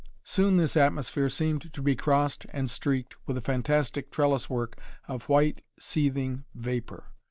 [0.23, 5.25] Soon this atmosphere seemed to be crossed and streaked with a fantastic trellis work of
[5.29, 7.03] white, seething vapor.